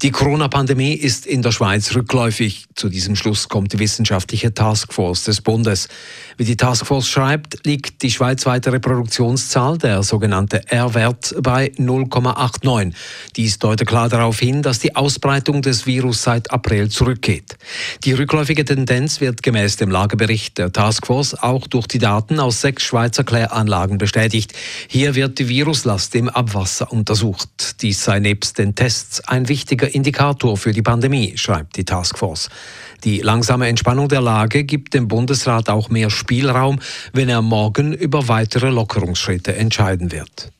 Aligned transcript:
Die 0.00 0.12
Corona-Pandemie 0.12 0.92
ist 0.92 1.26
in 1.26 1.42
der 1.42 1.50
Schweiz 1.50 1.92
rückläufig. 1.92 2.66
Zu 2.76 2.88
diesem 2.88 3.16
Schluss 3.16 3.48
kommt 3.48 3.72
die 3.72 3.80
wissenschaftliche 3.80 4.54
Taskforce 4.54 5.24
des 5.24 5.40
Bundes. 5.40 5.88
Wie 6.36 6.44
die 6.44 6.56
Taskforce 6.56 7.08
schreibt, 7.08 7.66
liegt 7.66 8.02
die 8.02 8.12
schweizweite 8.12 8.72
Reproduktionszahl, 8.72 9.76
der 9.76 10.04
sogenannte 10.04 10.62
R-Wert, 10.70 11.34
bei 11.42 11.72
0,89. 11.76 12.94
Dies 13.34 13.58
deutet 13.58 13.88
klar 13.88 14.08
darauf 14.08 14.38
hin, 14.38 14.62
dass 14.62 14.78
die 14.78 14.94
Ausbreitung 14.94 15.62
des 15.62 15.84
Virus 15.84 16.22
seit 16.22 16.52
April 16.52 16.90
zurückgeht. 16.90 17.56
Die 18.04 18.12
rückläufige 18.12 18.64
Tendenz 18.64 19.20
wird 19.20 19.42
gemäß 19.42 19.78
dem 19.78 19.90
Lagebericht 19.90 20.58
der 20.58 20.72
Taskforce 20.72 21.34
auch 21.34 21.66
durch 21.66 21.88
die 21.88 21.98
Daten 21.98 22.38
aus 22.38 22.60
sechs 22.60 22.84
Schweizer 22.84 23.24
Kläranlagen 23.24 23.98
bestätigt. 23.98 24.52
Hier 24.86 25.16
wird 25.16 25.40
die 25.40 25.48
Viruslast 25.48 26.14
im 26.14 26.28
Abwasser 26.28 26.92
untersucht. 26.92 27.82
Dies 27.82 28.04
sei 28.04 28.20
nebst 28.20 28.58
den 28.58 28.76
Tests 28.76 29.26
ein 29.26 29.48
wichtiger 29.48 29.87
Indikator 29.88 30.56
für 30.56 30.72
die 30.72 30.82
Pandemie, 30.82 31.36
schreibt 31.36 31.76
die 31.76 31.84
Taskforce. 31.84 32.50
Die 33.04 33.20
langsame 33.20 33.68
Entspannung 33.68 34.08
der 34.08 34.20
Lage 34.20 34.64
gibt 34.64 34.94
dem 34.94 35.08
Bundesrat 35.08 35.68
auch 35.68 35.88
mehr 35.88 36.10
Spielraum, 36.10 36.80
wenn 37.12 37.28
er 37.28 37.42
morgen 37.42 37.92
über 37.92 38.28
weitere 38.28 38.70
Lockerungsschritte 38.70 39.54
entscheiden 39.54 40.12
wird. 40.12 40.50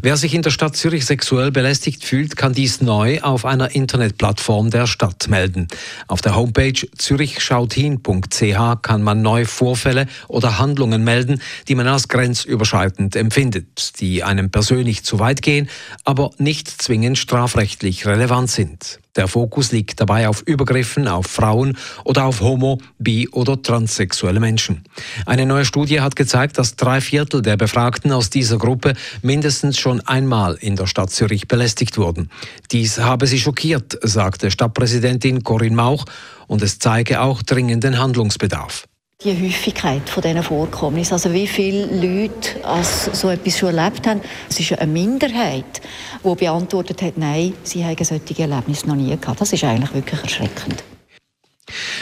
Wer 0.00 0.16
sich 0.16 0.34
in 0.34 0.42
der 0.42 0.50
Stadt 0.50 0.76
Zürich 0.76 1.04
sexuell 1.04 1.50
belästigt 1.50 2.04
fühlt, 2.04 2.36
kann 2.36 2.52
dies 2.52 2.80
neu 2.80 3.20
auf 3.20 3.44
einer 3.44 3.74
Internetplattform 3.74 4.70
der 4.70 4.86
Stadt 4.86 5.28
melden. 5.28 5.68
Auf 6.08 6.20
der 6.20 6.36
Homepage 6.36 6.86
zürichschauthin.ch 6.96 8.82
kann 8.82 9.02
man 9.02 9.22
neu 9.22 9.44
Vorfälle 9.44 10.06
oder 10.28 10.58
Handlungen 10.58 11.04
melden, 11.04 11.40
die 11.68 11.74
man 11.74 11.88
als 11.88 12.08
grenzüberschreitend 12.08 13.16
empfindet, 13.16 14.00
die 14.00 14.22
einem 14.22 14.50
persönlich 14.50 15.04
zu 15.04 15.18
weit 15.18 15.42
gehen, 15.42 15.68
aber 16.04 16.30
nicht 16.38 16.68
zwingend 16.68 17.18
strafrechtlich 17.18 18.06
relevant 18.06 18.50
sind. 18.50 18.98
Der 19.16 19.28
Fokus 19.28 19.72
liegt 19.72 20.00
dabei 20.00 20.26
auf 20.26 20.42
Übergriffen 20.42 21.06
auf 21.06 21.26
Frauen 21.26 21.76
oder 22.04 22.24
auf 22.24 22.40
homo-, 22.40 22.78
bi- 22.98 23.28
oder 23.28 23.60
transsexuelle 23.60 24.40
Menschen. 24.40 24.84
Eine 25.26 25.44
neue 25.44 25.66
Studie 25.66 26.00
hat 26.00 26.16
gezeigt, 26.16 26.56
dass 26.56 26.76
drei 26.76 27.02
Viertel 27.02 27.42
der 27.42 27.58
Befragten 27.58 28.10
aus 28.12 28.30
dieser 28.30 28.56
Gruppe 28.56 28.94
mindestens 29.20 29.78
schon 29.78 30.00
einmal 30.00 30.54
in 30.54 30.76
der 30.76 30.86
Stadt 30.86 31.10
Zürich 31.10 31.46
belästigt 31.46 31.98
wurden. 31.98 32.30
Dies 32.70 32.98
habe 32.98 33.26
sie 33.26 33.38
schockiert, 33.38 33.98
sagte 34.02 34.50
Stadtpräsidentin 34.50 35.42
Corinne 35.42 35.76
Mauch, 35.76 36.06
und 36.46 36.62
es 36.62 36.78
zeige 36.78 37.20
auch 37.20 37.42
dringenden 37.42 37.98
Handlungsbedarf 37.98 38.86
die 39.24 39.46
Häufigkeit 39.46 40.08
von 40.08 40.22
diesen 40.22 40.42
Vorkommnissen. 40.42 41.12
Also 41.12 41.32
wie 41.32 41.46
viele 41.46 41.86
Leute 41.86 42.64
als 42.64 43.04
so 43.12 43.28
etwas 43.28 43.58
schon 43.58 43.76
erlebt 43.76 44.06
haben. 44.06 44.20
Es 44.48 44.58
ist 44.58 44.78
eine 44.78 44.90
Minderheit, 44.90 45.80
die 46.24 46.34
beantwortet 46.34 47.02
hat, 47.02 47.18
nein, 47.18 47.54
sie 47.62 47.84
haben 47.84 48.04
solche 48.04 48.42
Erlebnisse 48.42 48.88
noch 48.88 48.96
nie 48.96 49.16
gehabt. 49.16 49.40
Das 49.40 49.52
ist 49.52 49.64
eigentlich 49.64 49.94
wirklich 49.94 50.22
erschreckend. 50.22 50.82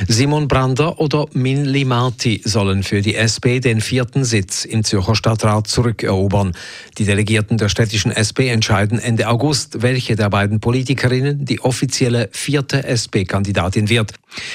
Simon 0.08 0.48
Brander 0.48 1.00
oder 1.00 1.26
Min 1.32 1.64
Limati 1.64 2.40
sollen 2.44 2.82
für 2.82 3.02
die 3.02 3.14
SP 3.14 3.60
den 3.60 3.80
vierten 3.80 4.24
Sitz 4.24 4.64
im 4.64 4.84
Zürcher 4.84 5.14
Stadtrat 5.14 5.66
zurückerobern. 5.66 6.54
Die 6.98 7.04
Delegierten 7.04 7.58
der 7.58 7.68
städtischen 7.68 8.12
SP 8.12 8.48
entscheiden 8.48 8.98
Ende 8.98 9.28
August, 9.28 9.82
welche 9.82 10.16
der 10.16 10.30
beiden 10.30 10.60
Politikerinnen 10.60 11.44
die 11.44 11.60
offizielle 11.60 12.28
vierte 12.32 12.84
SP-Kandidatin 12.84 13.88
wird. 13.88 14.14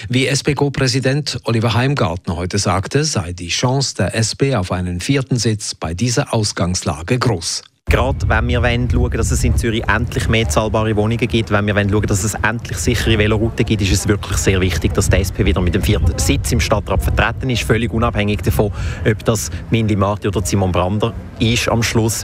Wie 0.10 0.28
SP-Co-Präsident 0.28 1.40
Oliver 1.44 1.74
Heimgartner 1.74 2.36
heute 2.36 2.58
sagte, 2.58 3.04
sei 3.04 3.34
die 3.34 3.50
Chance 3.50 3.96
der 3.96 4.16
SP 4.16 4.56
auf 4.56 4.72
einen 4.72 5.00
vierten 5.00 5.38
Sitz 5.38 5.76
bei 5.76 5.94
dieser 5.94 6.34
Ausgangslage 6.34 7.20
groß. 7.20 7.64
Gerade 7.96 8.28
wenn 8.28 8.48
wir 8.48 8.62
wollen 8.62 8.90
schauen 8.92 9.12
dass 9.12 9.32
es 9.32 9.44
in 9.44 9.56
Zürich 9.56 9.84
endlich 9.88 10.28
mehr 10.28 10.50
zahlbare 10.50 10.96
Wohnungen 10.96 11.28
gibt, 11.28 11.52
wenn 11.52 11.66
wir 11.68 11.76
schauen 11.76 12.08
dass 12.08 12.24
es 12.24 12.34
endlich 12.34 12.78
sichere 12.78 13.18
Velorouten 13.18 13.66
gibt, 13.66 13.82
ist 13.82 13.94
es 13.94 14.08
wirklich 14.08 14.38
sehr 14.38 14.60
wichtig, 14.60 14.94
dass 14.94 15.10
die 15.10 15.18
SP 15.22 15.46
wieder 15.46 15.62
mit 15.62 15.76
dem 15.76 15.82
vierten 15.82 16.18
Sitz 16.18 16.52
im 16.52 16.60
Stadtrat 16.60 17.02
vertreten 17.02 17.50
ist, 17.50 17.64
völlig 17.64 17.94
unabhängig 17.94 18.42
davon, 18.42 18.74
ob 19.10 19.24
das 19.24 19.50
Minli 19.70 19.96
Marti 19.96 20.28
oder 20.28 20.44
Simon 20.44 20.72
Brander 20.72 21.14
ist 21.40 21.70
am 21.70 21.84
Schluss. 21.84 22.24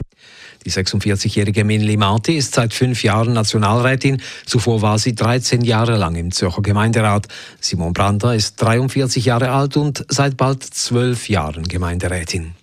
Die 0.66 0.70
46-jährige 0.70 1.64
Minli 1.64 1.96
Marti 1.96 2.36
ist 2.36 2.54
seit 2.54 2.74
fünf 2.74 3.02
Jahren 3.02 3.32
Nationalrätin. 3.32 4.20
Zuvor 4.44 4.82
war 4.82 4.98
sie 4.98 5.14
13 5.14 5.62
Jahre 5.62 5.96
lang 5.96 6.16
im 6.16 6.32
Zürcher 6.32 6.62
Gemeinderat. 6.62 7.28
Simon 7.60 7.92
Brander 7.92 8.34
ist 8.34 8.60
43 8.62 9.24
Jahre 9.24 9.50
alt 9.50 9.76
und 9.76 10.04
seit 10.08 10.36
bald 10.36 10.62
zwölf 10.62 11.28
Jahren 11.28 11.64
Gemeinderätin. 11.64 12.54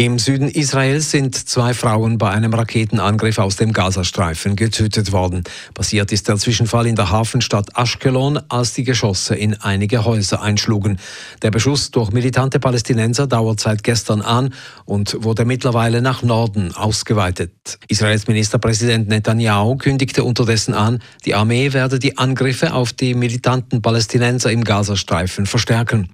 Im 0.00 0.18
Süden 0.18 0.48
Israels 0.48 1.10
sind 1.10 1.34
zwei 1.34 1.74
Frauen 1.74 2.16
bei 2.16 2.30
einem 2.30 2.54
Raketenangriff 2.54 3.36
aus 3.36 3.56
dem 3.56 3.74
Gazastreifen 3.74 4.56
getötet 4.56 5.12
worden. 5.12 5.44
Passiert 5.74 6.10
ist 6.10 6.26
der 6.26 6.38
Zwischenfall 6.38 6.86
in 6.86 6.96
der 6.96 7.10
Hafenstadt 7.10 7.76
Ashkelon, 7.76 8.40
als 8.48 8.72
die 8.72 8.84
Geschosse 8.84 9.34
in 9.34 9.60
einige 9.60 10.06
Häuser 10.06 10.40
einschlugen. 10.40 10.98
Der 11.42 11.50
Beschuss 11.50 11.90
durch 11.90 12.12
militante 12.12 12.58
Palästinenser 12.58 13.26
dauert 13.26 13.60
seit 13.60 13.84
gestern 13.84 14.22
an 14.22 14.54
und 14.86 15.22
wurde 15.22 15.44
mittlerweile 15.44 16.00
nach 16.00 16.22
Norden 16.22 16.74
ausgeweitet. 16.74 17.78
Israels 17.88 18.26
Ministerpräsident 18.26 19.06
Netanyahu 19.06 19.76
kündigte 19.76 20.24
unterdessen 20.24 20.72
an, 20.72 21.02
die 21.26 21.34
Armee 21.34 21.74
werde 21.74 21.98
die 21.98 22.16
Angriffe 22.16 22.72
auf 22.72 22.94
die 22.94 23.12
militanten 23.12 23.82
Palästinenser 23.82 24.50
im 24.50 24.64
Gazastreifen 24.64 25.44
verstärken. 25.44 26.08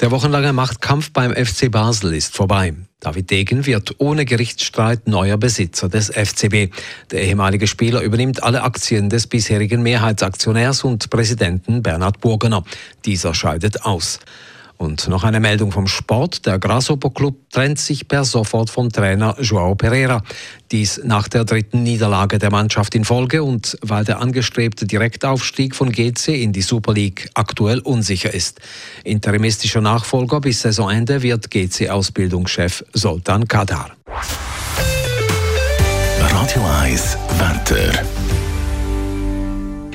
Der 0.00 0.10
wochenlange 0.10 0.52
Machtkampf 0.52 1.12
beim 1.12 1.32
FC 1.32 1.70
Basel 1.70 2.14
ist 2.14 2.34
vorbei. 2.34 2.74
David 3.00 3.30
Degen 3.30 3.66
wird 3.66 3.94
ohne 3.98 4.24
Gerichtsstreit 4.24 5.06
neuer 5.06 5.36
Besitzer 5.36 5.88
des 5.88 6.10
FCB. 6.10 6.72
Der 7.10 7.22
ehemalige 7.22 7.66
Spieler 7.66 8.00
übernimmt 8.00 8.42
alle 8.42 8.62
Aktien 8.62 9.10
des 9.10 9.26
bisherigen 9.26 9.82
Mehrheitsaktionärs 9.82 10.84
und 10.84 11.10
Präsidenten 11.10 11.82
Bernhard 11.82 12.20
Burgener. 12.20 12.64
Dieser 13.04 13.34
scheidet 13.34 13.84
aus. 13.84 14.20
Und 14.78 15.08
noch 15.08 15.24
eine 15.24 15.40
Meldung 15.40 15.72
vom 15.72 15.86
Sport. 15.86 16.46
Der 16.46 16.58
Grasshopper 16.58 17.10
Club 17.10 17.50
trennt 17.50 17.78
sich 17.78 18.08
per 18.08 18.24
sofort 18.24 18.70
vom 18.70 18.90
Trainer 18.90 19.36
Joao 19.40 19.74
Pereira. 19.74 20.22
Dies 20.70 21.00
nach 21.04 21.28
der 21.28 21.44
dritten 21.44 21.82
Niederlage 21.82 22.38
der 22.38 22.50
Mannschaft 22.50 22.94
in 22.94 23.04
Folge 23.04 23.42
und 23.42 23.78
weil 23.82 24.04
der 24.04 24.20
angestrebte 24.20 24.86
Direktaufstieg 24.86 25.74
von 25.74 25.90
GC 25.90 26.28
in 26.42 26.52
die 26.52 26.62
Super 26.62 26.92
League 26.92 27.30
aktuell 27.34 27.78
unsicher 27.80 28.34
ist. 28.34 28.60
Interimistischer 29.04 29.80
Nachfolger 29.80 30.40
bis 30.40 30.60
Saisonende 30.60 31.22
wird 31.22 31.50
GC-Ausbildungschef 31.50 32.84
Soltan 32.92 33.48
Kadar. 33.48 33.96
Radio 36.20 36.62
1 36.82 37.16
Wetter. 37.38 38.25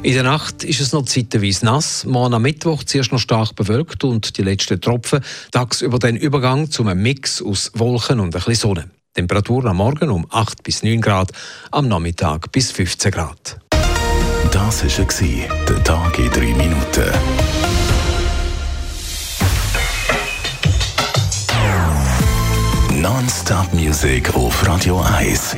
In 0.04 0.14
der 0.14 0.24
Nacht 0.24 0.64
ist 0.64 0.82
es 0.82 0.94
noch 0.94 1.06
zeitweise 1.06 1.64
nass. 1.64 2.06
Morgen 2.06 2.34
am 2.34 2.42
Mittwoch 2.42 2.84
zuerst 2.84 3.12
noch 3.12 3.20
stark 3.20 3.56
bewölkt 3.56 4.04
und 4.04 4.36
die 4.36 4.42
letzten 4.42 4.82
Tropfen. 4.82 5.24
Tagsüber 5.52 6.00
den 6.00 6.16
Übergang 6.16 6.72
zu 6.72 6.82
einem 6.82 7.04
Mix 7.04 7.40
aus 7.40 7.72
Wolken 7.76 8.20
und 8.20 8.30
ein 8.30 8.32
bisschen 8.32 8.56
Sonne. 8.56 8.90
Temperatur 9.14 9.66
am 9.66 9.78
Morgen 9.78 10.10
um 10.10 10.26
8 10.32 10.64
bis 10.64 10.82
9 10.82 11.02
Grad, 11.02 11.32
am 11.70 11.88
Nachmittag 11.88 12.52
bis 12.52 12.72
15 12.72 13.12
Grad. 13.12 13.60
Das 14.52 14.84
war 14.84 15.48
der 15.70 15.84
Tag 15.84 16.18
in 16.18 16.32
3 16.32 16.40
Minuten. 16.56 17.12
Non-Stop 23.00 23.72
Music 23.74 24.34
auf 24.34 24.68
Radio 24.68 25.00
1. 25.00 25.58